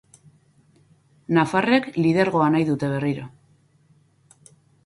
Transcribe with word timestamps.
Nafarrek 1.37 1.91
lidergoa 2.05 2.49
nahi 2.57 2.67
dute 2.73 2.93
berriro. 2.95 3.29